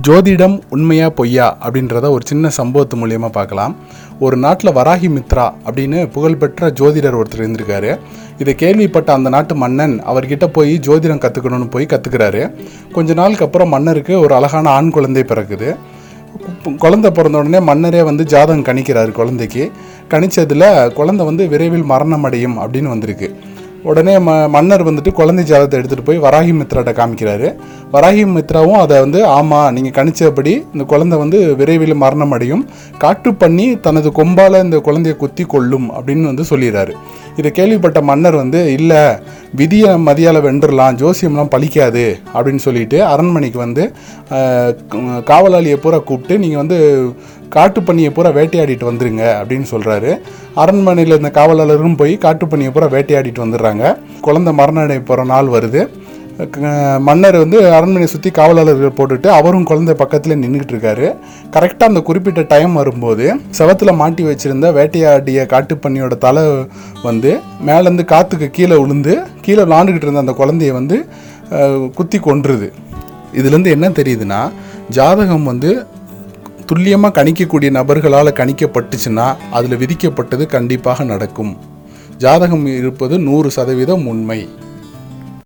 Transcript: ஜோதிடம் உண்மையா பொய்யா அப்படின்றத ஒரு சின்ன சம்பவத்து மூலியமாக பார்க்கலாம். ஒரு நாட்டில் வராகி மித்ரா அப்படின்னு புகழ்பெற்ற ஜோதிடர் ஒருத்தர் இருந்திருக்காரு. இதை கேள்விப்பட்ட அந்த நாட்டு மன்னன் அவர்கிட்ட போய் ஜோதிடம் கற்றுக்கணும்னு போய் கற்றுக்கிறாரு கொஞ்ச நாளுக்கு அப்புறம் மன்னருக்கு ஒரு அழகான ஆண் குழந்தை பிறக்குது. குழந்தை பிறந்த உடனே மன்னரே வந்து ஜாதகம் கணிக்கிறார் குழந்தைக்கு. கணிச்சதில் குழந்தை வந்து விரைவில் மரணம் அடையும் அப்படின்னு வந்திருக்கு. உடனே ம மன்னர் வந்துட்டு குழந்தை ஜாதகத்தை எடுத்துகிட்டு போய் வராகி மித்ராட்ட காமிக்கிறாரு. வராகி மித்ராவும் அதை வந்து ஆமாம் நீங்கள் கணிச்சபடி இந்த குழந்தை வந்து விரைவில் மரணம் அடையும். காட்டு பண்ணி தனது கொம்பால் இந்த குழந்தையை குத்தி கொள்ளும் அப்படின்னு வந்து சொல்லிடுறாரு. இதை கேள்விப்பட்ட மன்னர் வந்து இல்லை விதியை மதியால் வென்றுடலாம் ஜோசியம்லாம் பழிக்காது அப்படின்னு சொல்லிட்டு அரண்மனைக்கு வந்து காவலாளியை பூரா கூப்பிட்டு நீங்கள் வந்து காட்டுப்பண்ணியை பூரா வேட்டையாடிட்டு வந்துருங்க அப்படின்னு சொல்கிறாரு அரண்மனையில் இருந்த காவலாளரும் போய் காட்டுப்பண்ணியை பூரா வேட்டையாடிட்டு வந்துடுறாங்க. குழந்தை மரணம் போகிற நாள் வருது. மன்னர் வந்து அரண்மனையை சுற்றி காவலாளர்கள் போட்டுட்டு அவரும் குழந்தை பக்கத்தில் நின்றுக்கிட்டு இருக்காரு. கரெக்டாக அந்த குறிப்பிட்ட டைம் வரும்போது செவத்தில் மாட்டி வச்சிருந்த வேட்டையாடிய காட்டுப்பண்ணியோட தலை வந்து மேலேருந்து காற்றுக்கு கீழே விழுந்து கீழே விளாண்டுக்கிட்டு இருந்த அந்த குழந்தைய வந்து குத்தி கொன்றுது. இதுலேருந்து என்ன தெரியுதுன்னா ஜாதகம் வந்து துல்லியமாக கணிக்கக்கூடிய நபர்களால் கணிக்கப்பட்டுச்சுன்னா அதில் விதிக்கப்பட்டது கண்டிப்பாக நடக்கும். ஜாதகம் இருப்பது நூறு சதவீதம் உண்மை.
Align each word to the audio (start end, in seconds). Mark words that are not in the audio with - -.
ஜோதிடம் 0.00 0.54
உண்மையா 0.74 1.10
பொய்யா 1.10 1.46
அப்படின்றத 1.64 2.06
ஒரு 2.10 2.24
சின்ன 2.28 2.50
சம்பவத்து 2.56 2.96
மூலியமாக 3.00 3.28
பார்க்கலாம். 3.28 3.76
ஒரு 4.24 4.36
நாட்டில் 4.36 4.72
வராகி 4.72 5.08
மித்ரா 5.16 5.44
அப்படின்னு 5.66 5.98
புகழ்பெற்ற 6.10 6.70
ஜோதிடர் 6.70 7.18
ஒருத்தர் 7.18 7.42
இருந்திருக்காரு. 7.42 7.90
இதை 8.38 8.54
கேள்விப்பட்ட 8.54 9.12
அந்த 9.12 9.28
நாட்டு 9.28 9.54
மன்னன் 9.54 9.94
அவர்கிட்ட 10.10 10.46
போய் 10.46 10.72
ஜோதிடம் 10.86 11.22
கற்றுக்கணும்னு 11.24 11.68
போய் 11.70 11.90
கற்றுக்கிறாரு 11.92 12.42
கொஞ்ச 12.92 13.14
நாளுக்கு 13.20 13.44
அப்புறம் 13.44 13.68
மன்னருக்கு 13.68 14.20
ஒரு 14.20 14.34
அழகான 14.34 14.70
ஆண் 14.70 14.90
குழந்தை 14.90 15.22
பிறக்குது. 15.22 15.76
குழந்தை 16.84 17.10
பிறந்த 17.10 17.38
உடனே 17.38 17.60
மன்னரே 17.70 18.02
வந்து 18.02 18.24
ஜாதகம் 18.24 18.68
கணிக்கிறார் 18.70 19.18
குழந்தைக்கு. 19.20 19.70
கணிச்சதில் 20.14 20.92
குழந்தை 20.92 21.26
வந்து 21.26 21.48
விரைவில் 21.48 21.90
மரணம் 21.92 22.24
அடையும் 22.24 22.58
அப்படின்னு 22.58 22.94
வந்திருக்கு. 22.94 23.30
உடனே 23.90 24.14
ம 24.26 24.32
மன்னர் 24.54 24.84
வந்துட்டு 24.88 25.10
குழந்தை 25.18 25.42
ஜாதகத்தை 25.44 25.76
எடுத்துகிட்டு 25.78 26.08
போய் 26.08 26.20
வராகி 26.24 26.52
மித்ராட்ட 26.58 26.92
காமிக்கிறாரு. 26.98 27.48
வராகி 27.94 28.24
மித்ராவும் 28.34 28.80
அதை 28.82 28.96
வந்து 29.04 29.20
ஆமாம் 29.36 29.72
நீங்கள் 29.76 29.96
கணிச்சபடி 29.98 30.52
இந்த 30.74 30.84
குழந்தை 30.92 31.16
வந்து 31.22 31.38
விரைவில் 31.60 31.94
மரணம் 32.04 32.34
அடையும். 32.36 32.62
காட்டு 33.04 33.30
பண்ணி 33.34 33.66
தனது 33.86 34.10
கொம்பால் 34.18 34.62
இந்த 34.66 34.80
குழந்தையை 34.88 35.16
குத்தி 35.22 35.46
கொள்ளும் 35.54 35.88
அப்படின்னு 35.96 36.30
வந்து 36.30 36.46
சொல்லிடுறாரு. 36.52 36.94
இதை 37.36 37.50
கேள்விப்பட்ட 37.58 38.02
மன்னர் 38.10 38.40
வந்து 38.42 38.60
இல்லை 38.78 39.02
விதியை 39.60 39.90
மதியால் 40.06 40.44
வென்றுடலாம் 40.44 40.98
ஜோசியம்லாம் 41.00 41.50
பழிக்காது 41.54 42.04
அப்படின்னு 42.34 42.62
சொல்லிட்டு 42.66 42.98
அரண்மனைக்கு 43.04 43.58
வந்து 43.58 43.82
காவலாளியை 45.30 45.76
பூரா 45.76 45.98
கூப்பிட்டு 45.98 46.38
நீங்கள் 46.38 46.62
வந்து 46.62 46.78
காட்டுப்பண்ணியை 47.56 48.10
பூரா 48.10 48.30
வேட்டையாடிட்டு 48.38 48.88
வந்துருங்க 48.90 49.24
அப்படின்னு 49.40 49.66
சொல்கிறாரு 49.70 50.12
அரண்மனையில் 50.62 51.14
இருந்த 51.14 51.30
காவலாளரும் 51.40 51.98
போய் 52.02 52.14
காட்டுப்பண்ணியை 52.22 52.70
பூரா 52.70 52.86
வேட்டையாடிட்டு 52.86 53.44
வந்துடுறாங்க. 53.44 53.84
குழந்தை 54.20 54.52
மரணம் 54.60 55.04
போகிற 55.10 55.26
நாள் 55.34 55.54
வருது. 55.56 55.82
மன்னர் 57.06 57.36
வந்து 57.42 57.58
அரண்மனையை 57.76 58.08
சுற்றி 58.12 58.30
காவலாளர்கள் 58.36 58.94
போட்டுட்டு 58.98 59.28
அவரும் 59.38 59.66
குழந்தை 59.70 59.94
பக்கத்தில் 60.00 60.38
நின்றுக்கிட்டு 60.42 60.74
இருக்காரு. 60.74 61.06
கரெக்டாக 61.54 61.90
அந்த 61.90 62.00
குறிப்பிட்ட 62.08 62.42
டைம் 62.52 62.72
வரும்போது 62.80 63.24
செவத்தில் 63.58 63.98
மாட்டி 64.00 64.22
வச்சிருந்த 64.28 64.68
வேட்டையாடிய 64.78 65.44
காட்டுப்பண்ணியோட 65.52 66.16
தலை 66.26 66.44
வந்து 67.08 67.32
மேலேருந்து 67.68 68.06
காற்றுக்கு 68.12 68.48
கீழே 68.58 68.78
விழுந்து 68.82 69.14
கீழே 69.46 69.62
விளாண்டுக்கிட்டு 69.62 70.08
இருந்த 70.08 70.24
அந்த 70.24 70.34
குழந்தைய 70.40 70.72
வந்து 70.78 70.98
குத்தி 71.98 72.20
கொன்றுது. 72.28 72.70
இதுலேருந்து 73.38 73.74
என்ன 73.76 73.88
தெரியுதுன்னா 74.00 74.40
ஜாதகம் 74.98 75.48
வந்து 75.50 75.70
துல்லியமாக 76.70 77.16
கணிக்கக்கூடிய 77.18 77.70
நபர்களால் 77.78 78.38
கணிக்கப்பட்டுச்சுன்னா 78.40 79.28
அதில் 79.58 79.80
விதிக்கப்பட்டது 79.82 80.46
கண்டிப்பாக 80.56 81.04
நடக்கும். 81.12 81.54
ஜாதகம் 82.24 82.66
இருப்பது 82.80 83.14
நூறு 83.28 83.48
சதவீதம் 83.50 84.04
உண்மை. 84.12 84.40